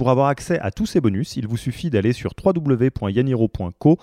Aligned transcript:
Pour 0.00 0.08
avoir 0.08 0.28
accès 0.28 0.58
à 0.60 0.70
tous 0.70 0.86
ces 0.86 1.02
bonus, 1.02 1.36
il 1.36 1.46
vous 1.46 1.58
suffit 1.58 1.90
d'aller 1.90 2.14
sur 2.14 2.32
www.yaniro.co 2.42 3.98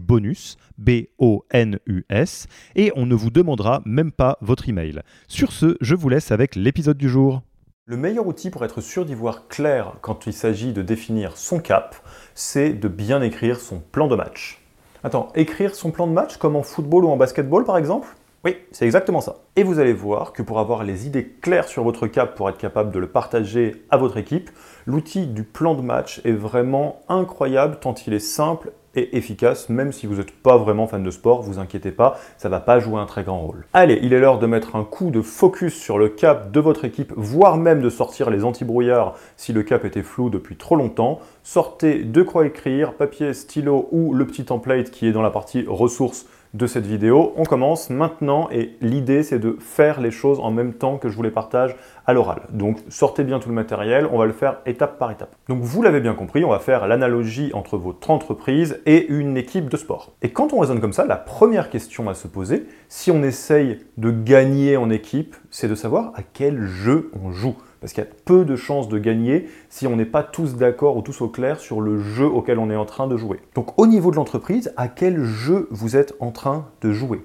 bonus, 0.00 0.56
B-O-N-U-S, 0.78 2.46
et 2.74 2.92
on 2.96 3.06
ne 3.06 3.14
vous 3.14 3.30
demandera 3.30 3.80
même 3.84 4.10
pas 4.10 4.38
votre 4.40 4.68
email. 4.68 5.00
Sur 5.28 5.52
ce, 5.52 5.76
je 5.80 5.94
vous 5.94 6.08
laisse 6.08 6.32
avec 6.32 6.56
l'épisode 6.56 6.98
du 6.98 7.08
jour. 7.08 7.42
Le 7.86 7.96
meilleur 7.96 8.26
outil 8.26 8.50
pour 8.50 8.64
être 8.64 8.80
sûr 8.80 9.04
d'y 9.04 9.14
voir 9.14 9.46
clair 9.46 9.92
quand 10.00 10.26
il 10.26 10.32
s'agit 10.32 10.72
de 10.72 10.82
définir 10.82 11.36
son 11.36 11.60
cap, 11.60 11.94
c'est 12.34 12.72
de 12.72 12.88
bien 12.88 13.22
écrire 13.22 13.60
son 13.60 13.78
plan 13.78 14.08
de 14.08 14.16
match. 14.16 14.60
Attends, 15.04 15.28
écrire 15.36 15.76
son 15.76 15.92
plan 15.92 16.08
de 16.08 16.12
match 16.14 16.36
comme 16.38 16.56
en 16.56 16.64
football 16.64 17.04
ou 17.04 17.10
en 17.10 17.16
basketball 17.16 17.64
par 17.64 17.78
exemple? 17.78 18.08
Oui, 18.44 18.56
c'est 18.70 18.84
exactement 18.84 19.20
ça. 19.20 19.38
Et 19.56 19.64
vous 19.64 19.80
allez 19.80 19.92
voir 19.92 20.32
que 20.32 20.42
pour 20.42 20.60
avoir 20.60 20.84
les 20.84 21.08
idées 21.08 21.26
claires 21.26 21.66
sur 21.66 21.82
votre 21.82 22.06
cap, 22.06 22.36
pour 22.36 22.48
être 22.48 22.58
capable 22.58 22.92
de 22.92 23.00
le 23.00 23.08
partager 23.08 23.84
à 23.90 23.96
votre 23.96 24.16
équipe, 24.16 24.50
l'outil 24.86 25.26
du 25.26 25.42
plan 25.42 25.74
de 25.74 25.82
match 25.82 26.20
est 26.24 26.32
vraiment 26.32 27.00
incroyable 27.08 27.78
tant 27.80 27.94
il 28.06 28.14
est 28.14 28.20
simple 28.20 28.70
et 28.94 29.16
efficace, 29.16 29.68
même 29.68 29.92
si 29.92 30.06
vous 30.06 30.16
n'êtes 30.16 30.30
pas 30.30 30.56
vraiment 30.56 30.86
fan 30.86 31.02
de 31.02 31.10
sport, 31.10 31.42
vous 31.42 31.58
inquiétez 31.58 31.90
pas, 31.90 32.18
ça 32.36 32.48
va 32.48 32.60
pas 32.60 32.78
jouer 32.78 33.00
un 33.00 33.06
très 33.06 33.22
grand 33.22 33.40
rôle. 33.40 33.66
Allez, 33.72 33.98
il 34.02 34.12
est 34.12 34.20
l'heure 34.20 34.38
de 34.38 34.46
mettre 34.46 34.76
un 34.76 34.84
coup 34.84 35.10
de 35.10 35.20
focus 35.20 35.74
sur 35.74 35.98
le 35.98 36.08
cap 36.08 36.50
de 36.52 36.60
votre 36.60 36.84
équipe, 36.84 37.12
voire 37.16 37.56
même 37.56 37.82
de 37.82 37.90
sortir 37.90 38.30
les 38.30 38.44
anti-brouillards 38.44 39.14
si 39.36 39.52
le 39.52 39.62
cap 39.62 39.84
était 39.84 40.02
flou 40.02 40.30
depuis 40.30 40.56
trop 40.56 40.76
longtemps. 40.76 41.20
Sortez 41.42 42.02
de 42.04 42.22
quoi 42.22 42.46
écrire, 42.46 42.94
papier, 42.94 43.34
stylo 43.34 43.88
ou 43.90 44.14
le 44.14 44.26
petit 44.26 44.44
template 44.44 44.90
qui 44.90 45.06
est 45.06 45.12
dans 45.12 45.22
la 45.22 45.30
partie 45.30 45.64
ressources 45.66 46.26
de 46.54 46.66
cette 46.66 46.86
vidéo. 46.86 47.32
On 47.36 47.44
commence 47.44 47.90
maintenant 47.90 48.48
et 48.50 48.76
l'idée 48.80 49.22
c'est 49.22 49.38
de 49.38 49.56
faire 49.60 50.00
les 50.00 50.10
choses 50.10 50.40
en 50.40 50.50
même 50.50 50.72
temps 50.72 50.98
que 50.98 51.08
je 51.08 51.16
vous 51.16 51.22
les 51.22 51.30
partage 51.30 51.76
à 52.06 52.12
l'oral. 52.12 52.42
Donc 52.50 52.78
sortez 52.88 53.24
bien 53.24 53.38
tout 53.38 53.48
le 53.48 53.54
matériel, 53.54 54.08
on 54.10 54.18
va 54.18 54.26
le 54.26 54.32
faire 54.32 54.58
étape 54.66 54.98
par 54.98 55.10
étape. 55.10 55.34
Donc 55.48 55.60
vous 55.62 55.82
l'avez 55.82 56.00
bien 56.00 56.14
compris, 56.14 56.44
on 56.44 56.50
va 56.50 56.58
faire 56.58 56.86
l'analogie 56.86 57.50
entre 57.54 57.76
votre 57.76 58.10
entreprise 58.10 58.80
et 58.86 59.06
une 59.08 59.36
équipe 59.36 59.68
de 59.68 59.76
sport. 59.76 60.12
Et 60.22 60.30
quand 60.30 60.52
on 60.52 60.58
raisonne 60.58 60.80
comme 60.80 60.92
ça, 60.92 61.04
la 61.04 61.16
première 61.16 61.70
question 61.70 62.08
à 62.08 62.14
se 62.14 62.28
poser, 62.28 62.66
si 62.88 63.10
on 63.10 63.22
essaye 63.22 63.80
de 63.96 64.10
gagner 64.10 64.76
en 64.76 64.90
équipe, 64.90 65.36
c'est 65.50 65.68
de 65.68 65.74
savoir 65.74 66.12
à 66.14 66.22
quel 66.22 66.64
jeu 66.66 67.10
on 67.22 67.30
joue 67.30 67.56
parce 67.80 67.92
qu'il 67.92 68.02
y 68.02 68.06
a 68.06 68.10
peu 68.24 68.44
de 68.44 68.56
chances 68.56 68.88
de 68.88 68.98
gagner 68.98 69.48
si 69.68 69.86
on 69.86 69.96
n'est 69.96 70.04
pas 70.04 70.22
tous 70.22 70.56
d'accord 70.56 70.96
ou 70.96 71.02
tous 71.02 71.20
au 71.20 71.28
clair 71.28 71.60
sur 71.60 71.80
le 71.80 71.98
jeu 71.98 72.26
auquel 72.26 72.58
on 72.58 72.70
est 72.70 72.76
en 72.76 72.86
train 72.86 73.06
de 73.06 73.16
jouer. 73.16 73.40
Donc 73.54 73.78
au 73.78 73.86
niveau 73.86 74.10
de 74.10 74.16
l'entreprise, 74.16 74.72
à 74.76 74.88
quel 74.88 75.22
jeu 75.24 75.68
vous 75.70 75.96
êtes 75.96 76.14
en 76.20 76.30
train 76.30 76.66
de 76.80 76.92
jouer? 76.92 77.24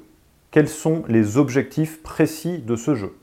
Quels 0.52 0.70
sont 0.70 1.04
les 1.08 1.38
objectifs 1.38 2.04
précis 2.04 2.60
de 2.60 2.76
ce 2.76 2.96
jeu? 2.96 3.14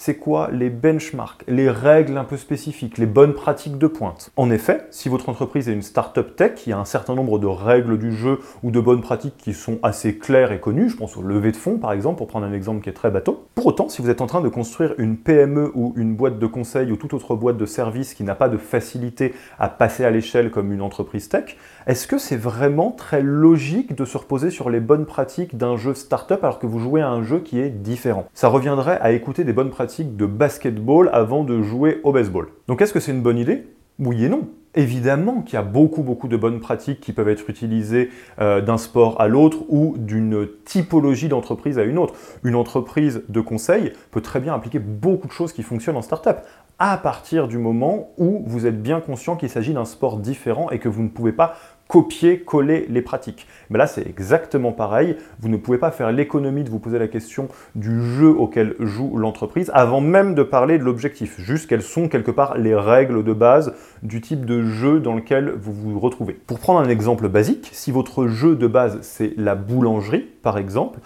C'est 0.00 0.14
quoi 0.14 0.48
les 0.50 0.70
benchmarks, 0.70 1.44
les 1.46 1.68
règles 1.68 2.16
un 2.16 2.24
peu 2.24 2.38
spécifiques, 2.38 2.96
les 2.96 3.04
bonnes 3.04 3.34
pratiques 3.34 3.76
de 3.76 3.86
pointe? 3.86 4.30
En 4.34 4.50
effet, 4.50 4.86
si 4.90 5.10
votre 5.10 5.28
entreprise 5.28 5.68
est 5.68 5.74
une 5.74 5.82
startup 5.82 6.36
tech, 6.36 6.52
il 6.64 6.70
y 6.70 6.72
a 6.72 6.78
un 6.78 6.86
certain 6.86 7.14
nombre 7.14 7.38
de 7.38 7.46
règles 7.46 7.98
du 7.98 8.16
jeu 8.16 8.38
ou 8.62 8.70
de 8.70 8.80
bonnes 8.80 9.02
pratiques 9.02 9.36
qui 9.36 9.52
sont 9.52 9.78
assez 9.82 10.16
claires 10.16 10.52
et 10.52 10.58
connues. 10.58 10.88
Je 10.88 10.96
pense 10.96 11.18
au 11.18 11.22
lever 11.22 11.52
de 11.52 11.58
fonds, 11.58 11.76
par 11.76 11.92
exemple, 11.92 12.16
pour 12.16 12.28
prendre 12.28 12.46
un 12.46 12.54
exemple 12.54 12.82
qui 12.82 12.88
est 12.88 12.94
très 12.94 13.10
bateau. 13.10 13.44
Pour 13.54 13.66
autant, 13.66 13.90
si 13.90 14.00
vous 14.00 14.08
êtes 14.08 14.22
en 14.22 14.26
train 14.26 14.40
de 14.40 14.48
construire 14.48 14.94
une 14.96 15.18
PME 15.18 15.70
ou 15.74 15.92
une 15.96 16.16
boîte 16.16 16.38
de 16.38 16.46
conseil 16.46 16.90
ou 16.90 16.96
toute 16.96 17.12
autre 17.12 17.36
boîte 17.36 17.58
de 17.58 17.66
service 17.66 18.14
qui 18.14 18.24
n'a 18.24 18.34
pas 18.34 18.48
de 18.48 18.56
facilité 18.56 19.34
à 19.58 19.68
passer 19.68 20.06
à 20.06 20.10
l'échelle 20.10 20.50
comme 20.50 20.72
une 20.72 20.80
entreprise 20.80 21.28
tech, 21.28 21.58
est-ce 21.86 22.06
que 22.06 22.16
c'est 22.16 22.38
vraiment 22.38 22.90
très 22.90 23.20
logique 23.20 23.94
de 23.94 24.06
se 24.06 24.16
reposer 24.16 24.48
sur 24.48 24.70
les 24.70 24.80
bonnes 24.80 25.04
pratiques 25.04 25.58
d'un 25.58 25.76
jeu 25.76 25.92
startup 25.92 26.42
alors 26.42 26.58
que 26.58 26.66
vous 26.66 26.78
jouez 26.78 27.02
à 27.02 27.10
un 27.10 27.22
jeu 27.22 27.40
qui 27.40 27.60
est 27.60 27.68
différent? 27.68 28.24
Ça 28.32 28.48
reviendrait 28.48 28.98
à 29.02 29.12
écouter 29.12 29.44
des 29.44 29.52
bonnes 29.52 29.68
pratiques 29.68 29.89
de 29.98 30.26
basketball 30.26 31.10
avant 31.12 31.44
de 31.44 31.62
jouer 31.62 32.00
au 32.04 32.12
baseball. 32.12 32.48
Donc 32.68 32.80
est-ce 32.80 32.92
que 32.92 33.00
c'est 33.00 33.12
une 33.12 33.22
bonne 33.22 33.38
idée? 33.38 33.66
Oui 33.98 34.24
et 34.24 34.28
non. 34.28 34.48
Évidemment 34.76 35.42
qu'il 35.42 35.54
y 35.54 35.56
a 35.56 35.62
beaucoup 35.62 36.02
beaucoup 36.02 36.28
de 36.28 36.36
bonnes 36.36 36.60
pratiques 36.60 37.00
qui 37.00 37.12
peuvent 37.12 37.28
être 37.28 37.50
utilisées 37.50 38.10
euh, 38.40 38.60
d'un 38.60 38.78
sport 38.78 39.20
à 39.20 39.26
l'autre 39.26 39.58
ou 39.68 39.96
d'une 39.98 40.46
typologie 40.64 41.28
d'entreprise 41.28 41.78
à 41.78 41.82
une 41.82 41.98
autre. 41.98 42.14
Une 42.44 42.54
entreprise 42.54 43.22
de 43.28 43.40
conseil 43.40 43.92
peut 44.12 44.20
très 44.20 44.38
bien 44.38 44.54
appliquer 44.54 44.78
beaucoup 44.78 45.26
de 45.26 45.32
choses 45.32 45.52
qui 45.52 45.64
fonctionnent 45.64 45.96
en 45.96 46.02
startup 46.02 46.36
à 46.78 46.96
partir 46.96 47.48
du 47.48 47.58
moment 47.58 48.10
où 48.16 48.42
vous 48.46 48.66
êtes 48.66 48.80
bien 48.80 49.00
conscient 49.00 49.36
qu'il 49.36 49.50
s'agit 49.50 49.74
d'un 49.74 49.84
sport 49.84 50.18
différent 50.18 50.70
et 50.70 50.78
que 50.78 50.88
vous 50.88 51.02
ne 51.02 51.08
pouvez 51.08 51.32
pas 51.32 51.56
copier-coller 51.90 52.86
les 52.88 53.02
pratiques. 53.02 53.48
Mais 53.68 53.76
là, 53.76 53.88
c'est 53.88 54.06
exactement 54.06 54.70
pareil. 54.70 55.16
Vous 55.40 55.48
ne 55.48 55.56
pouvez 55.56 55.76
pas 55.76 55.90
faire 55.90 56.12
l'économie 56.12 56.62
de 56.62 56.70
vous 56.70 56.78
poser 56.78 57.00
la 57.00 57.08
question 57.08 57.48
du 57.74 58.00
jeu 58.14 58.28
auquel 58.28 58.76
joue 58.78 59.16
l'entreprise 59.16 59.72
avant 59.74 60.00
même 60.00 60.36
de 60.36 60.44
parler 60.44 60.78
de 60.78 60.84
l'objectif. 60.84 61.40
Juste 61.40 61.68
quelles 61.68 61.82
sont 61.82 62.08
quelque 62.08 62.30
part 62.30 62.56
les 62.56 62.76
règles 62.76 63.24
de 63.24 63.32
base 63.32 63.74
du 64.04 64.20
type 64.20 64.46
de 64.46 64.62
jeu 64.62 65.00
dans 65.00 65.16
lequel 65.16 65.50
vous 65.50 65.72
vous 65.72 65.98
retrouvez. 65.98 66.34
Pour 66.34 66.60
prendre 66.60 66.78
un 66.78 66.88
exemple 66.88 67.28
basique, 67.28 67.70
si 67.72 67.90
votre 67.90 68.28
jeu 68.28 68.54
de 68.54 68.68
base 68.68 68.98
c'est 69.02 69.34
la 69.36 69.56
boulangerie, 69.56 70.28
par 70.42 70.58
exemple, 70.58 71.00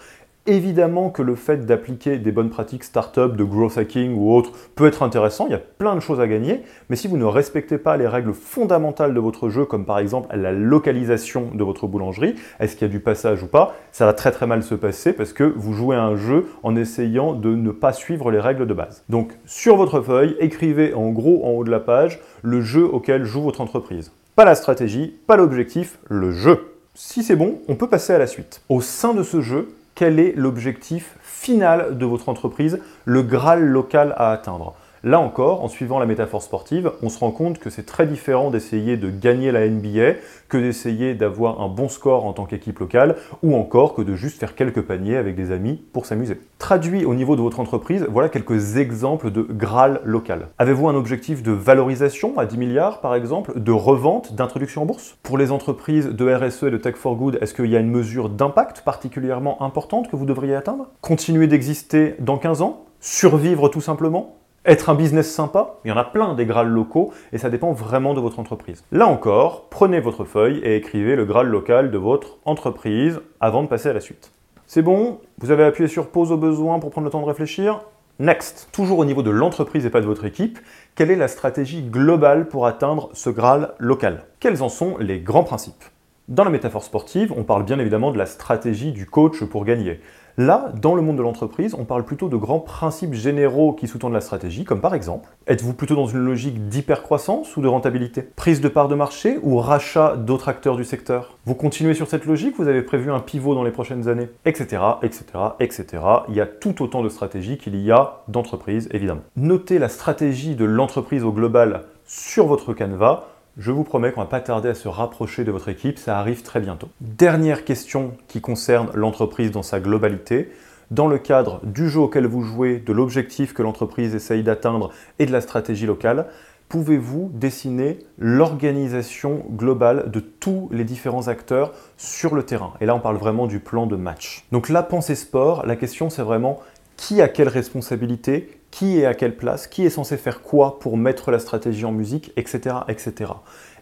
Évidemment 0.46 1.08
que 1.08 1.22
le 1.22 1.36
fait 1.36 1.64
d'appliquer 1.64 2.18
des 2.18 2.30
bonnes 2.30 2.50
pratiques 2.50 2.84
startup, 2.84 3.34
de 3.34 3.44
growth 3.44 3.78
hacking 3.78 4.14
ou 4.14 4.34
autre 4.34 4.52
peut 4.74 4.86
être 4.86 5.02
intéressant, 5.02 5.46
il 5.46 5.52
y 5.52 5.54
a 5.54 5.58
plein 5.58 5.94
de 5.94 6.00
choses 6.00 6.20
à 6.20 6.26
gagner, 6.26 6.60
mais 6.90 6.96
si 6.96 7.08
vous 7.08 7.16
ne 7.16 7.24
respectez 7.24 7.78
pas 7.78 7.96
les 7.96 8.06
règles 8.06 8.34
fondamentales 8.34 9.14
de 9.14 9.20
votre 9.20 9.48
jeu, 9.48 9.64
comme 9.64 9.86
par 9.86 9.98
exemple 9.98 10.28
la 10.36 10.52
localisation 10.52 11.50
de 11.54 11.64
votre 11.64 11.86
boulangerie, 11.86 12.34
est-ce 12.60 12.76
qu'il 12.76 12.86
y 12.86 12.90
a 12.90 12.92
du 12.92 13.00
passage 13.00 13.42
ou 13.42 13.46
pas, 13.46 13.74
ça 13.90 14.04
va 14.04 14.12
très 14.12 14.32
très 14.32 14.46
mal 14.46 14.62
se 14.62 14.74
passer 14.74 15.14
parce 15.14 15.32
que 15.32 15.44
vous 15.44 15.72
jouez 15.72 15.96
un 15.96 16.14
jeu 16.14 16.44
en 16.62 16.76
essayant 16.76 17.32
de 17.32 17.48
ne 17.48 17.70
pas 17.70 17.94
suivre 17.94 18.30
les 18.30 18.40
règles 18.40 18.66
de 18.66 18.74
base. 18.74 19.02
Donc 19.08 19.32
sur 19.46 19.76
votre 19.76 20.02
feuille, 20.02 20.36
écrivez 20.40 20.92
en 20.92 21.08
gros 21.08 21.42
en 21.46 21.52
haut 21.52 21.64
de 21.64 21.70
la 21.70 21.80
page 21.80 22.20
le 22.42 22.60
jeu 22.60 22.84
auquel 22.84 23.24
joue 23.24 23.40
votre 23.40 23.62
entreprise. 23.62 24.12
Pas 24.36 24.44
la 24.44 24.56
stratégie, 24.56 25.18
pas 25.26 25.36
l'objectif, 25.36 25.98
le 26.10 26.32
jeu. 26.32 26.74
Si 26.92 27.22
c'est 27.22 27.34
bon, 27.34 27.60
on 27.66 27.76
peut 27.76 27.88
passer 27.88 28.12
à 28.12 28.18
la 28.18 28.26
suite. 28.26 28.60
Au 28.68 28.82
sein 28.82 29.14
de 29.14 29.22
ce 29.22 29.40
jeu, 29.40 29.68
quel 29.94 30.18
est 30.18 30.32
l'objectif 30.36 31.16
final 31.22 31.98
de 31.98 32.06
votre 32.06 32.28
entreprise, 32.28 32.80
le 33.04 33.22
Graal 33.22 33.64
local 33.64 34.14
à 34.16 34.32
atteindre? 34.32 34.74
Là 35.06 35.20
encore, 35.20 35.62
en 35.62 35.68
suivant 35.68 35.98
la 35.98 36.06
métaphore 36.06 36.40
sportive, 36.40 36.90
on 37.02 37.10
se 37.10 37.18
rend 37.18 37.30
compte 37.30 37.58
que 37.58 37.68
c'est 37.68 37.84
très 37.84 38.06
différent 38.06 38.50
d'essayer 38.50 38.96
de 38.96 39.10
gagner 39.10 39.52
la 39.52 39.68
NBA 39.68 40.14
que 40.48 40.56
d'essayer 40.56 41.12
d'avoir 41.12 41.60
un 41.60 41.68
bon 41.68 41.90
score 41.90 42.24
en 42.24 42.32
tant 42.32 42.46
qu'équipe 42.46 42.78
locale 42.78 43.16
ou 43.42 43.54
encore 43.54 43.92
que 43.92 44.00
de 44.00 44.14
juste 44.14 44.40
faire 44.40 44.54
quelques 44.54 44.80
paniers 44.80 45.18
avec 45.18 45.36
des 45.36 45.50
amis 45.50 45.82
pour 45.92 46.06
s'amuser. 46.06 46.40
Traduit 46.58 47.04
au 47.04 47.14
niveau 47.14 47.36
de 47.36 47.42
votre 47.42 47.60
entreprise, 47.60 48.06
voilà 48.08 48.30
quelques 48.30 48.78
exemples 48.78 49.30
de 49.30 49.42
Graal 49.42 50.00
local. 50.04 50.48
Avez-vous 50.56 50.88
un 50.88 50.94
objectif 50.94 51.42
de 51.42 51.52
valorisation 51.52 52.38
à 52.38 52.46
10 52.46 52.56
milliards 52.56 53.02
par 53.02 53.14
exemple, 53.14 53.60
de 53.60 53.72
revente, 53.72 54.34
d'introduction 54.34 54.84
en 54.84 54.86
bourse? 54.86 55.18
Pour 55.22 55.36
les 55.36 55.52
entreprises 55.52 56.08
de 56.08 56.34
RSE 56.34 56.62
et 56.62 56.70
de 56.70 56.78
Tech 56.78 56.94
for 56.94 57.16
Good, 57.16 57.40
est-ce 57.42 57.52
qu'il 57.52 57.66
y 57.66 57.76
a 57.76 57.80
une 57.80 57.90
mesure 57.90 58.30
d'impact 58.30 58.80
particulièrement 58.80 59.60
importante 59.60 60.10
que 60.10 60.16
vous 60.16 60.24
devriez 60.24 60.54
atteindre? 60.54 60.86
Continuer 61.02 61.46
d'exister 61.46 62.14
dans 62.20 62.38
15 62.38 62.62
ans? 62.62 62.86
Survivre 63.00 63.68
tout 63.68 63.82
simplement? 63.82 64.36
Être 64.64 64.88
un 64.88 64.94
business 64.94 65.30
sympa, 65.30 65.76
il 65.84 65.88
y 65.88 65.92
en 65.92 65.96
a 65.96 66.04
plein 66.04 66.34
des 66.34 66.46
Graals 66.46 66.68
locaux 66.68 67.12
et 67.32 67.38
ça 67.38 67.50
dépend 67.50 67.72
vraiment 67.72 68.14
de 68.14 68.20
votre 68.20 68.38
entreprise. 68.38 68.84
Là 68.92 69.06
encore, 69.06 69.68
prenez 69.68 70.00
votre 70.00 70.24
feuille 70.24 70.58
et 70.58 70.76
écrivez 70.76 71.16
le 71.16 71.24
Graal 71.24 71.48
local 71.48 71.90
de 71.90 71.98
votre 71.98 72.38
entreprise 72.44 73.20
avant 73.40 73.62
de 73.62 73.68
passer 73.68 73.90
à 73.90 73.92
la 73.92 74.00
suite. 74.00 74.30
C'est 74.66 74.82
bon? 74.82 75.20
Vous 75.38 75.50
avez 75.50 75.64
appuyé 75.64 75.88
sur 75.88 76.08
pause 76.08 76.32
au 76.32 76.38
besoin 76.38 76.78
pour 76.78 76.90
prendre 76.90 77.04
le 77.04 77.10
temps 77.10 77.20
de 77.20 77.26
réfléchir? 77.26 77.82
Next, 78.18 78.68
toujours 78.72 79.00
au 79.00 79.04
niveau 79.04 79.22
de 79.22 79.30
l'entreprise 79.30 79.84
et 79.84 79.90
pas 79.90 80.00
de 80.00 80.06
votre 80.06 80.24
équipe, 80.24 80.58
quelle 80.94 81.10
est 81.10 81.16
la 81.16 81.28
stratégie 81.28 81.82
globale 81.82 82.48
pour 82.48 82.66
atteindre 82.66 83.10
ce 83.12 83.28
Graal 83.28 83.74
local? 83.78 84.24
Quels 84.40 84.62
en 84.62 84.68
sont 84.68 84.96
les 84.98 85.20
grands 85.20 85.44
principes? 85.44 85.84
Dans 86.28 86.44
la 86.44 86.50
métaphore 86.50 86.84
sportive, 86.84 87.34
on 87.36 87.42
parle 87.42 87.64
bien 87.64 87.78
évidemment 87.78 88.12
de 88.12 88.16
la 88.16 88.24
stratégie 88.24 88.92
du 88.92 89.04
coach 89.04 89.44
pour 89.44 89.66
gagner. 89.66 90.00
Là, 90.36 90.72
dans 90.82 90.96
le 90.96 91.02
monde 91.02 91.16
de 91.16 91.22
l'entreprise, 91.22 91.76
on 91.78 91.84
parle 91.84 92.04
plutôt 92.04 92.28
de 92.28 92.36
grands 92.36 92.58
principes 92.58 93.14
généraux 93.14 93.72
qui 93.72 93.86
sous-tendent 93.86 94.14
la 94.14 94.20
stratégie, 94.20 94.64
comme 94.64 94.80
par 94.80 94.92
exemple, 94.92 95.28
êtes-vous 95.46 95.74
plutôt 95.74 95.94
dans 95.94 96.08
une 96.08 96.18
logique 96.18 96.68
d'hypercroissance 96.68 97.56
ou 97.56 97.60
de 97.60 97.68
rentabilité? 97.68 98.22
Prise 98.34 98.60
de 98.60 98.66
part 98.66 98.88
de 98.88 98.96
marché 98.96 99.38
ou 99.44 99.58
rachat 99.58 100.16
d'autres 100.16 100.48
acteurs 100.48 100.76
du 100.76 100.82
secteur? 100.82 101.38
Vous 101.46 101.54
continuez 101.54 101.94
sur 101.94 102.08
cette 102.08 102.26
logique, 102.26 102.56
vous 102.56 102.66
avez 102.66 102.82
prévu 102.82 103.12
un 103.12 103.20
pivot 103.20 103.54
dans 103.54 103.62
les 103.62 103.70
prochaines 103.70 104.08
années 104.08 104.28
Etc, 104.44 104.82
etc, 105.02 105.24
etc. 105.60 106.02
Il 106.28 106.34
y 106.34 106.40
a 106.40 106.46
tout 106.46 106.82
autant 106.82 107.02
de 107.02 107.08
stratégies 107.08 107.56
qu'il 107.56 107.76
y 107.76 107.92
a 107.92 108.22
d'entreprises, 108.26 108.88
évidemment. 108.90 109.22
Notez 109.36 109.78
la 109.78 109.88
stratégie 109.88 110.56
de 110.56 110.64
l'entreprise 110.64 111.22
au 111.22 111.30
global 111.30 111.82
sur 112.06 112.46
votre 112.46 112.74
canevas 112.74 113.24
Je 113.56 113.70
vous 113.70 113.84
promets 113.84 114.10
qu'on 114.10 114.20
va 114.20 114.26
pas 114.26 114.40
tarder 114.40 114.70
à 114.70 114.74
se 114.74 114.88
rapprocher 114.88 115.44
de 115.44 115.52
votre 115.52 115.68
équipe, 115.68 115.98
ça 115.98 116.18
arrive 116.18 116.42
très 116.42 116.58
bientôt. 116.58 116.88
Dernière 117.00 117.64
question 117.64 118.16
qui 118.26 118.40
concerne 118.40 118.90
l'entreprise 118.94 119.52
dans 119.52 119.62
sa 119.62 119.78
globalité. 119.78 120.50
Dans 120.90 121.06
le 121.06 121.18
cadre 121.18 121.60
du 121.62 121.88
jeu 121.88 122.00
auquel 122.00 122.26
vous 122.26 122.42
jouez, 122.42 122.80
de 122.80 122.92
l'objectif 122.92 123.54
que 123.54 123.62
l'entreprise 123.62 124.12
essaye 124.12 124.42
d'atteindre 124.42 124.90
et 125.20 125.26
de 125.26 125.30
la 125.30 125.40
stratégie 125.40 125.86
locale, 125.86 126.26
pouvez-vous 126.68 127.30
dessiner 127.32 128.00
l'organisation 128.18 129.44
globale 129.52 130.10
de 130.10 130.18
tous 130.18 130.68
les 130.72 130.82
différents 130.82 131.28
acteurs 131.28 131.72
sur 131.96 132.34
le 132.34 132.42
terrain? 132.42 132.72
Et 132.80 132.86
là, 132.86 132.96
on 132.96 133.00
parle 133.00 133.18
vraiment 133.18 133.46
du 133.46 133.60
plan 133.60 133.86
de 133.86 133.94
match. 133.94 134.46
Donc 134.50 134.68
la 134.68 134.82
pensée 134.82 135.14
sport, 135.14 135.64
la 135.64 135.76
question 135.76 136.10
c'est 136.10 136.22
vraiment 136.22 136.58
qui 136.96 137.20
a 137.20 137.28
quelle 137.28 137.48
responsabilité, 137.48 138.60
qui 138.70 138.98
est 138.98 139.06
à 139.06 139.14
quelle 139.14 139.36
place, 139.36 139.66
qui 139.66 139.84
est 139.84 139.90
censé 139.90 140.16
faire 140.16 140.42
quoi 140.42 140.78
pour 140.78 140.96
mettre 140.96 141.30
la 141.30 141.38
stratégie 141.38 141.84
en 141.84 141.92
musique, 141.92 142.32
etc. 142.36 142.76
etc. 142.88 143.32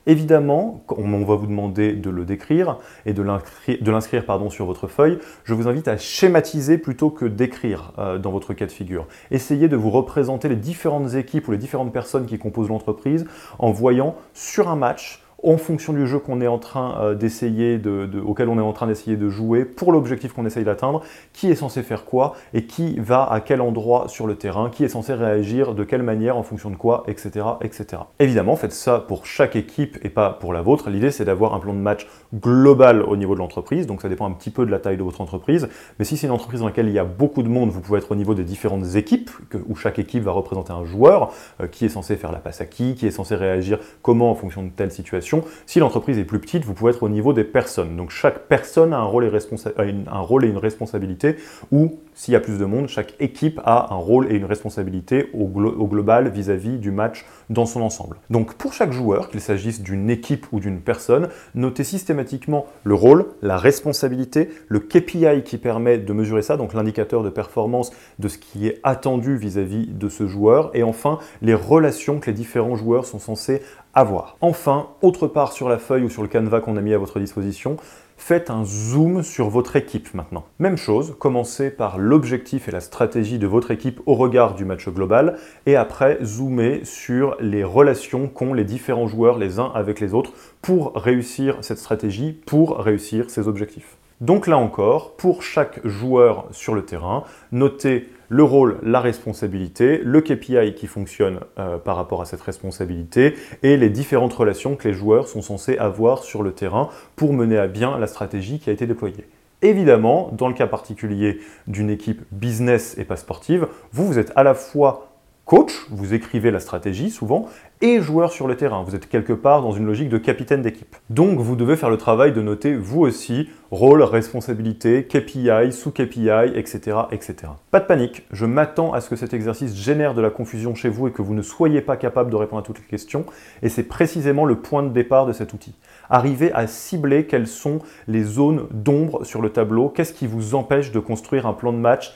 Évidemment, 0.07 0.85
on 0.89 1.25
va 1.25 1.37
vous 1.37 1.47
demander 1.47 1.93
de 1.93 2.11
le 2.11 2.25
décrire 2.25 2.79
et 3.07 3.13
de 3.13 3.23
l'inscrire 3.23 4.25
sur 4.51 4.67
votre 4.67 4.89
feuille. 4.89 5.19
Je 5.45 5.55
vous 5.55 5.69
invite 5.69 5.87
à 5.87 5.97
schématiser 5.97 6.77
plutôt 6.77 7.11
que 7.11 7.25
d'écrire 7.25 7.93
euh, 7.99 8.19
dans 8.19 8.33
votre 8.33 8.53
cas 8.53 8.67
de 8.67 8.73
figure. 8.73 9.07
Essayez 9.31 9.69
de 9.69 9.77
vous 9.77 9.91
représenter 9.91 10.49
les 10.49 10.57
différentes 10.57 11.15
équipes 11.15 11.47
ou 11.47 11.53
les 11.53 11.59
différentes 11.59 11.93
personnes 11.93 12.27
qui 12.27 12.39
composent 12.39 12.69
l'entreprise 12.69 13.27
en 13.61 13.71
voyant 13.71 14.17
sur 14.35 14.69
un 14.69 14.77
match 14.77 15.23
en 15.43 15.57
fonction 15.57 15.93
du 15.93 16.07
jeu 16.07 16.19
qu'on 16.19 16.41
est 16.41 16.47
en 16.47 16.59
train 16.59 16.99
euh, 17.01 17.15
d'essayer 17.15 17.79
de, 17.79 18.09
auquel 18.25 18.49
on 18.49 18.59
est 18.59 18.63
en 18.63 18.73
train 18.73 18.87
d'essayer 18.87 19.17
de 19.17 19.29
jouer, 19.29 19.65
pour 19.65 19.93
l'objectif 19.93 20.33
qu'on 20.33 20.47
essaye 20.47 20.65
d'atteindre, 20.65 21.03
qui 21.33 21.51
est 21.51 21.55
censé 21.55 21.83
faire 21.83 22.05
quoi 22.05 22.35
et 22.55 22.65
qui 22.65 22.99
va 22.99 23.25
à 23.31 23.41
quel 23.41 23.61
endroit 23.61 24.07
sur 24.09 24.27
le 24.27 24.37
terrain, 24.37 24.71
qui 24.71 24.85
est 24.85 24.89
censé 24.89 25.15
réagir 25.15 25.75
de 25.75 25.85
quelle 25.85 26.03
manière 26.03 26.37
en 26.37 26.43
fonction 26.43 26.71
de 26.71 26.77
quoi, 26.77 27.05
etc. 27.07 27.47
etc. 27.61 28.03
Évidemment, 28.19 28.57
faites 28.57 28.73
ça 28.73 28.99
pour 29.01 29.27
chaque 29.27 29.57
équipe 29.57 29.99
et 30.05 30.11
pas 30.11 30.31
pour 30.31 30.53
la 30.53 30.63
vôtre. 30.63 30.91
L'idée 30.91 31.11
c'est 31.11 31.25
d'avoir 31.25 31.55
un 31.55 31.59
plan 31.59 31.75
de 31.75 31.79
match 31.79 32.07
global 32.35 33.03
au 33.03 33.17
niveau 33.17 33.35
de 33.35 33.41
l'entreprise, 33.41 33.87
donc 33.87 34.03
ça 34.03 34.09
dépend 34.09 34.27
un 34.27 34.33
petit 34.33 34.51
peu 34.51 34.65
de 34.65 34.71
la 34.71 34.79
taille 34.79 34.97
de 34.97 35.03
votre 35.03 35.21
entreprise, 35.21 35.69
mais 35.99 36.05
si 36.05 36.17
c'est 36.17 36.27
une 36.27 36.33
entreprise 36.33 36.61
dans 36.61 36.67
laquelle 36.67 36.89
il 36.89 36.95
y 36.95 36.99
a 36.99 37.05
beaucoup 37.05 37.43
de 37.43 37.49
monde, 37.49 37.71
vous 37.71 37.81
pouvez 37.81 37.99
être 37.99 38.13
au 38.13 38.17
niveau 38.17 38.35
des 38.35 38.45
différentes 38.45 38.95
équipes, 38.95 39.31
où 39.69 39.75
chaque 39.75 39.99
équipe 39.99 40.23
va 40.23 40.33
représenter 40.33 40.73
un 40.73 40.85
joueur, 40.85 41.33
euh, 41.61 41.67
qui 41.67 41.85
est 41.85 41.89
censé 41.89 42.17
faire 42.17 42.33
la 42.33 42.39
passe 42.39 42.61
à 42.61 42.67
qui, 42.67 42.95
qui 42.95 43.07
est 43.07 43.11
censé 43.11 43.35
réagir 43.35 43.79
comment 44.03 44.31
en 44.31 44.35
fonction 44.35 44.63
de 44.63 44.71
telle 44.71 44.91
situation 44.91 45.32
si 45.67 45.79
l'entreprise 45.79 46.19
est 46.19 46.25
plus 46.25 46.39
petite, 46.39 46.65
vous 46.65 46.75
pouvez 46.75 46.93
être 46.93 47.03
au 47.03 47.09
niveau 47.09 47.33
des 47.33 47.45
personnes. 47.45 47.97
Donc 47.97 48.11
chaque 48.11 48.41
personne 48.49 48.93
a 48.93 48.99
un 48.99 49.05
rôle 49.05 49.25
et, 49.25 50.49
une 50.49 50.59
responsabilité, 50.59 51.37
ou 51.71 51.99
s'il 52.15 52.33
y 52.33 52.37
a 52.37 52.41
plus 52.41 52.59
de 52.59 52.65
monde, 52.65 52.89
chaque 52.89 53.15
équipe 53.21 53.61
a 53.65 53.93
un 53.93 53.97
rôle 53.97 54.31
et 54.31 54.37
une 54.37 54.45
responsabilité 54.45 55.31
au, 55.33 55.47
global 55.47 56.29
vis-à-vis 56.29 56.79
du 56.79 56.91
match 56.91 57.25
dans 57.49 57.67
son 57.67 57.81
ensemble. 57.81 58.17
Donc 58.31 58.55
pour 58.55 58.73
chaque 58.73 58.93
joueur, 58.93 59.31
qu'il 59.31 59.41
s'agisse 59.41 59.81
d'une 59.81 60.11
équipe 60.11 60.47
ou 60.53 60.61
d'une 60.61 60.81
personne, 60.81 61.29
notez 61.55 61.85
systématiquement 61.85 62.67
le 62.85 62.95
rôle, 62.95 63.27
la 63.41 63.57
responsabilité, 63.57 64.51
le 64.69 64.81
KPI 64.81 65.43
qui 65.45 65.59
permet 65.59 65.99
de 65.99 66.13
mesurer 66.13 66.43
ça, 66.43 66.57
donc 66.57 66.75
l'indicateur 66.75 67.23
de 67.23 67.31
performance 67.31 67.93
de 68.19 68.29
ce 68.29 68.39
qui 68.39 68.67
est 68.67 68.81
attendu 68.83 69.37
vis-à-vis 69.37 69.87
-vis 69.87 69.99
de 69.99 70.09
ce 70.09 70.27
joueur, 70.27 70.71
et 70.75 70.83
enfin 70.83 71.19
les 71.41 71.55
relations 71.55 72.21
que 72.21 72.31
les 72.31 72.37
différents 72.37 72.77
joueurs 72.77 73.07
sont 73.07 73.19
censés 73.19 73.63
Enfin, 73.95 74.89
autre 75.03 75.27
part 75.27 75.53
sur 75.53 75.69
la 75.69 75.79
feuille 75.79 76.05
ou 76.05 76.09
sur 76.09 76.23
le 76.23 76.29
canevas 76.29 76.61
qu'on 76.61 76.77
a 76.77 76.81
mis 76.81 76.95
à 76.95 76.99
votre 76.99 77.21
disposition, 77.21 77.77
faites 78.17 78.49
un 78.49 78.65
zoom 78.65 79.23
sur 79.23 79.51
votre 79.51 79.77
équipe 79.77 80.15
maintenant. 80.15 80.45
Même 80.59 80.79
chose, 80.79 81.15
commencez 81.19 81.71
par 81.71 81.99
l'objectif 81.99 82.69
et 82.69 82.71
la 82.71 82.81
stratégie 82.81 83.39
de 83.39 83.47
votre 83.47 83.71
équipe 83.71 84.01
au 84.07 84.15
regard 84.15 84.55
du 84.55 84.65
match 84.65 84.89
global, 84.89 85.37
et 85.67 85.77
après 85.77 86.19
zoomez 86.23 86.85
sur 86.85 87.37
les 87.41 87.65
relations 87.65 88.29
qu'ont 88.29 88.55
les 88.55 88.65
différents 88.65 89.09
joueurs 89.09 89.39
les 89.39 89.59
uns 89.59 89.71
avec 89.75 90.01
les 90.01 90.15
autres 90.15 90.33
pour 90.63 90.95
réussir 90.95 91.59
cette 91.61 91.79
stratégie, 91.79 92.33
pour 92.33 92.79
réussir 92.79 93.29
ces 93.29 93.47
objectifs. 93.47 93.99
Donc 94.23 94.47
là 94.47 94.57
encore, 94.57 95.17
pour 95.17 95.43
chaque 95.43 95.85
joueur 95.85 96.47
sur 96.53 96.75
le 96.75 96.85
terrain, 96.85 97.25
notez 97.51 98.09
le 98.33 98.45
rôle, 98.45 98.79
la 98.83 99.01
responsabilité, 99.01 100.01
le 100.03 100.23
KPI 100.23 100.75
qui 100.75 100.87
fonctionne 100.87 101.41
euh, 101.59 101.77
par 101.77 101.97
rapport 101.97 102.23
à 102.23 102.25
cette 102.25 102.41
responsabilité 102.41 103.35
et 103.63 103.77
les 103.77 103.91
différentes 103.91 104.33
relations 104.33 104.75
que 104.75 104.89
les 104.89 104.95
joueurs 104.95 105.29
sont 105.29 105.43
censés 105.43 105.77
avoir 105.77 106.25
sur 106.25 106.43
le 106.43 106.53
terrain 106.53 106.89
pour 107.15 107.35
mener 107.35 107.59
à 107.59 107.67
bien 107.67 107.99
la 107.99 108.07
stratégie 108.07 108.59
qui 108.59 108.71
a 108.71 108.73
été 108.73 108.87
déployée. 108.87 109.29
Évidemment, 109.61 110.31
dans 110.33 110.49
le 110.49 110.55
cas 110.55 110.67
particulier 110.67 111.41
d'une 111.67 111.91
équipe 111.91 112.23
business 112.33 112.97
et 112.97 113.05
pas 113.05 113.17
sportive, 113.17 113.69
vous, 113.93 114.07
vous 114.07 114.19
êtes 114.19 114.33
à 114.35 114.45
la 114.45 114.55
fois 114.55 115.12
coach, 115.53 115.85
vous 115.91 116.15
écrivez 116.15 116.51
la 116.51 116.61
stratégie 116.61 117.11
souvent, 117.11 117.47
et 117.83 118.01
joueur 118.01 118.33
sur 118.33 118.49
le 118.49 118.57
terrain. 118.57 118.85
Vous 118.85 118.95
êtes 118.95 119.07
quelque 119.07 119.35
part 119.35 119.61
dans 119.61 119.73
une 119.73 119.85
logique 119.85 120.09
de 120.09 120.17
capitaine 120.17 120.63
d'équipe. 120.63 120.97
Donc 121.11 121.41
vous 121.41 121.57
devez 121.57 121.77
faire 121.77 121.91
le 121.91 121.99
travail 121.99 122.33
de 122.33 122.41
noter 122.41 122.75
vous 122.75 123.03
aussi 123.03 123.51
rôle, 123.71 124.03
responsabilité, 124.03 125.05
KPI, 125.05 125.73
sous-KPI, 125.73 126.53
etc., 126.55 127.01
etc. 127.11 127.35
Pas 127.71 127.81
de 127.81 127.85
panique, 127.85 128.27
je 128.31 128.47
m'attends 128.47 128.95
à 128.95 129.03
ce 129.03 129.11
que 129.11 129.17
cet 129.17 129.35
exercice 129.35 129.77
génère 129.77 130.15
de 130.15 130.23
la 130.23 130.31
confusion 130.31 130.75
chez 130.75 130.89
vous 130.89 131.09
et 131.09 131.13
que 131.13 131.21
vous 131.21 131.35
ne 131.35 131.43
soyez 131.43 131.83
pas 131.83 131.99
capable 131.99 132.31
de 132.31 132.37
répondre 132.37 132.63
à 132.63 132.65
toutes 132.65 132.79
les 132.79 132.87
questions, 132.87 133.27
et 133.63 133.69
c'est 133.69 133.83
précisément 133.83 134.47
le 134.47 134.57
point 134.57 134.83
de 134.83 134.89
départ 134.89 135.27
de 135.27 135.35
cet 135.35 135.53
outil. 135.53 135.75
Arrivez 136.09 136.51
à 136.55 136.67
cibler 136.67 137.27
quelles 137.27 137.47
sont 137.47 137.81
les 138.09 138.23
zones 138.23 138.69
d'ombre 138.71 139.25
sur 139.25 139.43
le 139.43 139.51
tableau, 139.51 139.91
qu'est-ce 139.91 140.15
qui 140.15 140.27
vous 140.27 140.55
empêche 140.55 140.93
de 140.93 140.99
construire 140.99 141.47
un 141.47 141.53
plan 141.53 141.75
de 141.75 141.79
match 141.79 142.15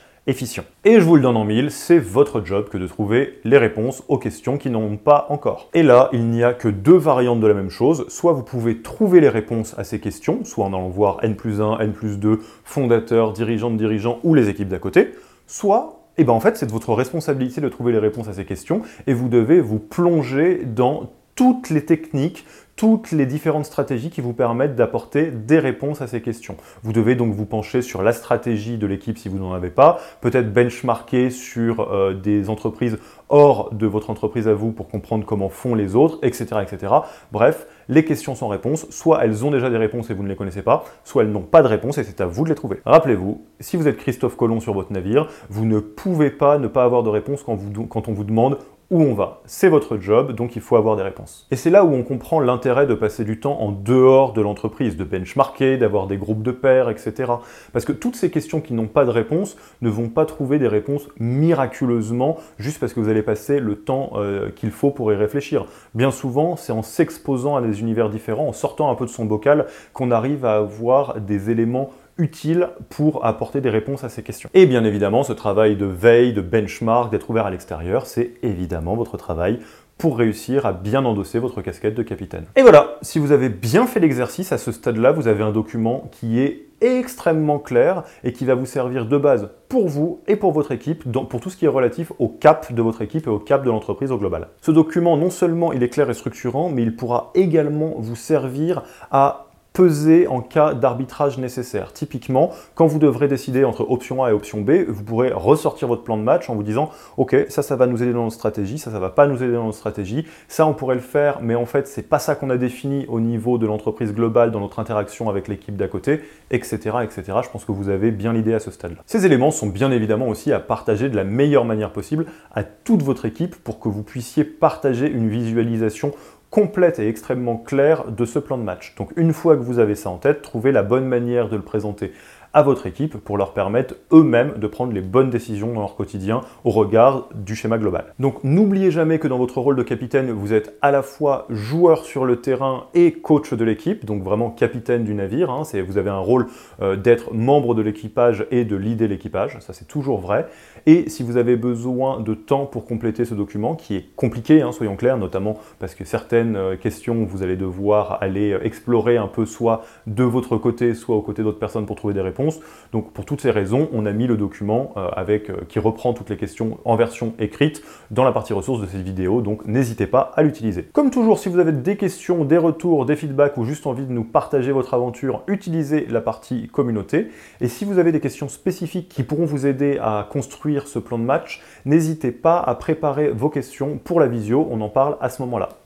Et 0.85 0.99
je 0.99 1.05
vous 1.05 1.15
le 1.15 1.23
donne 1.23 1.37
en 1.37 1.45
mille, 1.45 1.71
c'est 1.71 2.01
votre 2.01 2.45
job 2.45 2.69
que 2.69 2.79
de 2.79 2.89
trouver 2.89 3.39
les 3.45 3.59
réponses 3.59 4.03
aux 4.09 4.19
questions 4.19 4.59
qui 4.59 4.71
n'en 4.71 4.81
ont 4.81 4.97
pas 4.97 5.27
encore. 5.29 5.71
Et 5.73 5.85
là, 5.85 6.09
il 6.13 6.27
n'y 6.27 6.43
a 6.43 6.53
que 6.53 6.67
deux 6.67 6.97
variantes 6.97 7.39
de 7.39 7.47
la 7.47 7.55
même 7.55 7.71
chose. 7.71 8.07
Soit 8.09 8.33
vous 8.33 8.43
pouvez 8.43 8.83
trouver 8.83 9.21
les 9.21 9.29
réponses 9.29 9.79
à 9.79 9.85
ces 9.85 10.01
questions, 10.01 10.45
soit 10.45 10.65
en 10.65 10.73
allant 10.75 10.89
voir 10.89 11.19
N 11.23 11.37
plus 11.37 11.61
1, 11.61 11.79
N 11.79 11.93
plus 11.93 12.19
2, 12.19 12.41
fondateurs, 12.65 13.35
dirigeants 13.35 13.71
de 13.71 13.77
dirigeants 13.77 14.19
ou 14.25 14.35
les 14.35 14.49
équipes 14.49 14.69
d'à 14.69 14.81
côté, 14.81 15.13
soit 15.47 16.01
et 16.19 16.23
eh 16.23 16.25
ben 16.25 16.33
en 16.33 16.41
fait, 16.41 16.57
c'est 16.57 16.65
de 16.65 16.73
votre 16.73 16.95
responsabilité 16.95 17.61
de 17.61 17.69
trouver 17.69 17.93
les 17.93 17.99
réponses 17.99 18.27
à 18.27 18.33
ces 18.33 18.47
questions 18.47 18.81
et 19.07 19.13
vous 19.13 19.29
devez 19.29 19.61
vous 19.61 19.79
plonger 19.79 20.63
dans 20.65 21.13
toutes 21.37 21.69
les 21.69 21.85
techniques, 21.85 22.47
toutes 22.77 23.11
les 23.11 23.25
différentes 23.25 23.65
stratégies 23.65 24.11
qui 24.11 24.21
vous 24.21 24.35
permettent 24.35 24.77
d'apporter 24.77 25.31
des 25.31 25.59
réponses 25.59 26.03
à 26.03 26.07
ces 26.07 26.21
questions. 26.21 26.57
Vous 26.83 26.93
devez 26.93 27.15
donc 27.15 27.33
vous 27.35 27.47
pencher 27.47 27.81
sur 27.81 28.03
la 28.03 28.13
stratégie 28.13 28.77
de 28.77 28.87
l'équipe 28.87 29.17
si 29.17 29.31
vous 29.31 29.39
n'en 29.39 29.55
avez 29.55 29.71
pas, 29.71 29.99
peut-être 30.21 30.53
benchmarker 30.53 31.31
sur 31.31 31.81
euh, 31.81 32.13
des 32.13 32.51
entreprises 32.51 32.99
hors 33.29 33.73
de 33.73 33.87
votre 33.87 34.11
entreprise 34.11 34.47
à 34.47 34.55
vous 34.55 34.73
pour 34.73 34.89
comprendre 34.89 35.25
comment 35.25 35.49
font 35.49 35.75
les 35.75 35.97
autres, 35.97 36.19
etc. 36.23 36.61
etc. 36.63 36.93
Bref, 37.33 37.67
les 37.89 38.05
questions 38.05 38.35
sans 38.35 38.49
réponse, 38.49 38.87
soit 38.91 39.25
elles 39.25 39.45
ont 39.45 39.51
déjà 39.51 39.71
des 39.71 39.77
réponses 39.77 40.11
et 40.11 40.15
vous 40.15 40.23
ne 40.23 40.29
les 40.29 40.37
connaissez 40.37 40.63
pas, 40.63 40.85
soit 41.05 41.23
elles 41.23 41.33
n'ont 41.33 41.41
pas 41.41 41.63
de 41.63 41.69
réponse 41.69 41.99
et 41.99 42.05
c'est 42.05 42.21
à 42.21 42.27
vous 42.27 42.45
de 42.45 42.51
les 42.51 42.55
trouver. 42.55 42.81
Rappelez-vous, 42.85 43.45
si 43.61 43.77
vous 43.77 43.89
êtes 43.89 43.97
Christophe 43.97 44.37
Colomb 44.37 44.61
sur 44.61 44.75
votre 44.75 44.93
navire, 44.93 45.29
vous 45.49 45.65
ne 45.65 45.81
pouvez 45.81 46.31
pas 46.31 46.59
ne 46.59 46.69
pas 46.69 46.85
avoir 46.85 47.03
de 47.03 47.09
réponse 47.09 47.43
quand, 47.43 48.09
on 48.09 48.13
vous 48.13 48.25
demande 48.25 48.59
où 48.91 49.03
on 49.03 49.15
va. 49.15 49.41
C'est 49.47 49.69
votre 49.69 49.99
job, 49.99 50.33
donc 50.33 50.55
il 50.55 50.63
faut 50.63 50.77
avoir 50.77 50.97
des 50.97 51.03
réponses. 51.03 51.47
Et 51.51 51.57
c'est 51.57 51.71
là 51.71 51.85
où 51.85 51.93
on 51.93 52.05
comprend 52.05 52.39
l'intérêt 52.39 52.87
de 52.87 52.95
passer 52.95 53.25
du 53.25 53.41
temps 53.41 53.61
en 53.61 53.73
dehors 53.73 54.33
de 54.33 54.41
l'entreprise, 54.41 54.97
de 54.97 55.05
benchmarker, 55.05 55.77
d'avoir 55.77 56.07
des 56.07 56.17
groupes 56.17 56.43
de 56.43 56.53
pairs, 56.53 56.89
etc. 56.89 57.33
Parce 57.73 57.85
que 57.85 57.93
toutes 57.93 58.15
ces 58.15 58.31
questions 58.31 58.61
qui 58.61 58.75
n'ont 58.75 58.87
pas 58.87 59.05
de 59.05 59.11
réponse 59.11 59.57
ne 59.83 59.91
vont 59.91 60.09
pas 60.09 60.25
trouver 60.25 60.59
des 60.59 60.69
réponses 60.69 61.09
miraculeusement 61.19 62.37
juste 62.59 62.79
parce 62.79 62.93
que 62.93 63.01
vous 63.01 63.09
allez 63.09 63.23
passer 63.23 63.59
le 63.59 63.77
temps 63.77 64.13
euh, 64.15 64.51
qu'il 64.51 64.71
faut 64.71 64.91
pour 64.91 65.13
y 65.13 65.17
réfléchir. 65.17 65.67
Bien 65.95 66.13
souvent, 66.13 66.57
c'est 66.57 66.73
en 66.73 66.83
s'exposant 66.83 67.57
à 67.57 67.63
des 67.63 67.81
univers 67.81 68.09
différents, 68.09 68.49
en 68.49 68.53
sortant 68.53 68.91
un 68.91 68.95
peu 68.95 69.05
de 69.05 69.11
son 69.11 69.25
bocal, 69.25 69.67
qu'on 69.93 70.11
arrive 70.13 70.45
à 70.45 70.57
avoir 70.57 71.21
des 71.21 71.51
éléments 71.51 71.91
utile 72.19 72.71
pour 72.89 73.25
apporter 73.25 73.61
des 73.61 73.71
réponses 73.71 74.05
à 74.05 74.09
ces 74.09 74.23
questions. 74.23 74.51
Et 74.55 74.67
bien 74.67 74.85
évidemment, 74.85 75.23
ce 75.23 75.33
travail 75.33 75.77
de 75.77 75.87
veille, 75.87 76.33
de 76.33 76.41
benchmark, 76.41 77.11
d'être 77.11 77.29
ouvert 77.31 77.47
à 77.47 77.51
l'extérieur, 77.51 78.07
c'est 78.07 78.33
évidemment 78.43 78.95
votre 78.97 79.17
travail 79.17 79.61
pour 79.99 80.19
réussir 80.19 80.67
à 80.67 80.73
bien 80.73 81.05
endosser 81.05 81.39
votre 81.39 81.63
casquette 81.63 81.95
de 81.95 82.03
capitaine. 82.03 82.45
Et 82.55 82.63
voilà, 82.63 82.97
si 83.01 83.19
vous 83.19 83.33
avez 83.33 83.49
bien 83.49 83.87
fait 83.87 84.01
l'exercice 84.01 84.53
à 84.53 84.59
ce 84.59 84.73
stade-là, 84.73 85.13
vous 85.13 85.27
avez 85.27 85.43
un 85.43 85.53
document 85.53 86.09
qui 86.13 86.41
est 86.41 86.67
extrêmement 86.83 87.59
clair 87.59 88.03
et 88.23 88.35
qui 88.35 88.45
va 88.45 88.55
vous 88.55 88.67
servir 88.67 89.07
de 89.07 89.17
base 89.17 89.49
pour 89.71 89.89
vous 89.89 90.21
et 90.27 90.37
pour 90.37 90.53
votre 90.53 90.73
équipe, 90.73 91.11
pour 91.11 91.41
tout 91.41 91.49
ce 91.49 91.57
qui 91.57 91.65
est 91.65 91.69
relatif 91.69 92.13
au 92.19 92.29
cap 92.29 92.73
de 92.73 92.83
votre 92.83 93.01
équipe 93.01 93.27
et 93.27 93.31
au 93.31 93.39
cap 93.39 93.65
de 93.65 93.71
l'entreprise 93.71 94.13
au 94.13 94.19
global. 94.19 94.49
Ce 94.61 94.71
document, 94.71 95.17
non 95.17 95.31
seulement 95.31 95.73
il 95.73 95.83
est 95.83 95.89
clair 95.89 96.11
et 96.11 96.15
structurant, 96.15 96.69
mais 96.69 96.83
il 96.83 96.95
pourra 96.95 97.31
également 97.35 97.95
vous 97.97 98.17
servir 98.17 98.83
à 99.11 99.46
peser 99.77 100.27
en 100.27 100.41
cas 100.41 100.73
d'arbitrage 100.73 101.37
nécessaire. 101.37 101.93
Typiquement, 101.93 102.51
quand 102.75 102.87
vous 102.87 102.99
devrez 102.99 103.29
décider 103.29 103.63
entre 103.63 103.83
option 103.91 104.25
A 104.25 104.31
et 104.31 104.33
option 104.33 104.63
B, 104.63 104.71
vous 104.89 105.05
pourrez 105.05 105.31
ressortir 105.35 105.87
votre 105.87 106.03
plan 106.03 106.17
de 106.17 106.23
match 106.23 106.49
en 106.49 106.55
vous 106.55 106.63
disant 106.63 106.91
OK, 107.19 107.37
ça, 107.51 107.61
ça 107.61 107.77
va 107.77 107.87
nous 107.87 108.03
aider 108.03 108.15
dans 108.15 108.25
notre 108.25 108.35
stratégie, 108.35 108.79
ça, 108.79 108.91
ça 108.91 108.99
va 108.99 109.11
pas 109.11 109.27
nous 109.27 109.43
aider 109.43 109.53
dans 109.53 109.67
notre 109.67 109.77
stratégie, 109.77 110.27
ça, 110.49 110.67
on 110.67 110.73
pourrait 110.73 110.95
le 110.95 111.03
faire, 111.03 111.41
mais 111.43 111.55
en 111.55 111.67
fait, 111.67 111.87
c'est 111.89 112.09
pas 112.09 112.19
ça 112.19 112.35
qu'on 112.35 112.49
a 112.49 112.57
défini 112.57 113.05
au 113.09 113.21
niveau 113.21 113.59
de 113.59 113.67
l'entreprise 113.67 114.15
globale 114.15 114.51
dans 114.51 114.61
notre 114.61 114.79
interaction 114.79 115.29
avec 115.29 115.47
l'équipe 115.47 115.77
d'à 115.77 115.89
côté, 115.89 116.23
etc., 116.51 116.77
etc. 117.03 117.23
Je 117.45 117.51
pense 117.51 117.67
que 117.67 117.73
vous 117.73 117.91
avez 117.91 118.13
bien 118.13 118.33
l'idée 118.33 118.55
à 118.55 118.61
ce 118.61 118.71
stade-là. 118.71 119.03
Ces 119.05 119.27
éléments 119.27 119.51
sont 119.51 119.67
bien 119.67 119.91
évidemment 119.91 120.29
aussi 120.29 120.55
à 120.55 120.59
partager 120.59 121.11
de 121.11 121.17
la 121.17 121.25
meilleure 121.25 121.67
manière 121.67 121.93
possible 121.93 122.25
à 122.55 122.65
toute 122.65 123.03
votre 123.03 123.27
équipe 123.27 123.55
pour 123.57 123.79
que 123.79 123.91
vous 123.91 124.03
puissiez 124.03 124.45
partager 124.45 125.07
une 125.07 125.29
visualisation 125.29 126.13
complète 126.51 126.99
et 126.99 127.09
extrêmement 127.09 127.57
claire 127.57 128.11
de 128.11 128.25
ce 128.25 128.39
plan 128.39 128.59
de 128.59 128.63
match. 128.63 128.95
Donc 128.97 129.11
une 129.17 129.33
fois 129.33 129.57
que 129.57 129.63
vous 129.63 129.79
avez 129.79 129.95
ça 129.95 130.11
en 130.11 130.17
tête, 130.17 130.43
trouvez 130.43 130.73
la 130.73 130.83
bonne 130.83 131.07
manière 131.07 131.49
de 131.49 131.57
le 131.57 131.63
présenter 131.63 132.13
à 132.57 132.63
votre 132.63 132.87
équipe 132.87 133.19
pour 133.19 133.37
leur 133.37 133.53
permettre 133.53 133.97
eux-mêmes 134.13 134.55
de 134.57 134.67
prendre 134.67 134.95
les 134.95 135.03
bonnes 135.03 135.29
décisions 135.29 135.75
dans 135.75 135.81
leur 135.81 135.95
quotidien 135.95 136.41
au 136.65 136.71
regard 136.71 137.29
du 137.35 137.55
schéma 137.55 137.77
global. 137.77 138.15
Donc 138.19 138.43
n'oubliez 138.45 138.91
jamais 138.91 139.19
que 139.19 139.29
dans 139.29 139.37
votre 139.37 139.61
rôle 139.61 139.77
de 139.77 139.83
capitaine, 139.83 140.31
vous 140.31 140.55
êtes 140.55 140.75
à 140.81 140.91
la 140.91 141.03
fois 141.03 141.45
joueur 141.51 142.07
sur 142.07 142.25
le 142.25 142.37
terrain 142.37 142.87
et 142.95 143.13
coach 143.13 143.53
de 143.53 143.63
l'équipe, 143.63 144.07
donc 144.07 144.23
vraiment 144.23 144.49
capitaine 144.49 145.05
du 145.05 145.13
navire. 145.13 145.51
Hein. 145.51 145.65
vous 145.87 145.99
avez 145.99 146.09
un 146.09 146.19
rôle 146.19 146.47
euh, 146.81 146.97
d'être 146.97 147.35
membre 147.35 147.75
de 147.75 147.83
l'équipage 147.83 148.47
et 148.51 148.65
de 148.65 148.75
leader 148.75 149.09
l'équipage, 149.09 149.59
ça 149.61 149.75
c'est 149.75 149.87
toujours 149.87 150.19
vrai. 150.21 150.47
Et 150.87 151.11
si 151.11 151.23
vous 151.23 151.37
avez 151.37 151.57
besoin 151.57 152.21
de 152.21 152.33
temps 152.33 152.65
pour 152.65 152.87
compléter 152.87 153.27
ce 153.27 153.35
document, 153.35 153.75
qui 153.75 153.97
est 153.97 154.07
compliqué, 154.17 154.63
hein, 154.63 154.73
soyons 154.73 154.97
clairs, 154.97 155.19
notamment 155.19 155.59
parce 155.79 155.95
que 155.95 156.07
certaines 156.07 156.36
euh, 156.45 156.77
questions, 156.77 157.25
vous 157.25 157.43
allez 157.43 157.57
devoir 157.57 158.19
aller 158.21 158.53
euh, 158.53 158.65
explorer 158.65 159.17
un 159.17 159.27
peu 159.27 159.47
soit 159.47 159.85
de 160.07 160.25
votre 160.25 160.57
côté, 160.57 160.95
soit 160.95 161.17
aux 161.17 161.23
côtés 161.23 161.43
d'autres 161.43 161.59
personnes 161.59 161.87
pour 161.87 161.97
trouver 161.97 162.15
des 162.15 162.21
réponses, 162.21 162.61
donc 162.93 163.13
pour 163.13 163.25
toutes 163.25 163.41
ces 163.41 163.51
raisons, 163.51 163.89
on 163.93 164.07
a 164.07 164.13
mis 164.13 164.27
le 164.27 164.37
document 164.37 164.93
euh, 164.97 165.09
avec, 165.13 165.51
qui 165.69 165.79
reprend 165.79 166.13
toutes 166.13 166.31
les 166.31 166.37
questions 166.37 166.79
en 166.85 166.97
version 166.97 167.35
écrite 167.39 167.83
dans 168.11 168.25
la 168.25 168.33
partie 168.33 168.53
ressources 168.53 168.81
de 168.81 168.87
cette 168.87 169.03
vidéo, 169.03 169.41
donc 169.41 169.67
n'hésitez 169.67 170.07
pas 170.07 170.33
à 170.37 170.43
l'utiliser. 170.43 170.89
Comme 170.93 171.11
toujours, 171.11 171.39
si 171.39 171.49
vous 171.49 171.59
avez 171.59 171.73
des 171.73 171.97
questions, 171.97 172.45
des 172.45 172.59
retours, 172.59 173.07
des 173.07 173.17
feedbacks 173.17 173.57
ou 173.57 173.65
juste 173.65 173.87
envie 173.87 174.07
de 174.07 174.13
nous 174.13 174.25
partager 174.25 174.73
votre 174.73 174.95
aventure, 174.95 175.43
utilisez 175.49 176.07
la 176.09 176.21
partie 176.21 176.69
communauté. 176.69 177.29
Et 177.61 177.69
si 177.69 177.85
vous 177.85 177.99
avez 177.99 178.13
des 178.13 178.21
questions 178.21 178.49
spécifiques 178.49 179.09
qui 179.09 179.23
pourront 179.23 179.47
vous 179.47 179.67
aider 179.67 179.99
à 180.01 180.29
construire 180.31 180.87
ce 180.89 180.99
plan 180.99 181.19
de 181.19 181.25
match, 181.25 181.63
n'hésitez 181.85 182.33
pas 182.33 182.59
à 182.59 182.75
préparer 182.75 183.31
vos 183.31 183.49
questions 183.49 183.99
pour 184.03 184.21
la 184.21 184.27
visio, 184.27 184.67
on 184.71 184.81
en 184.81 184.89
parle 184.89 185.17
à 185.21 185.29
ce 185.29 185.43
moment-là. 185.43 185.86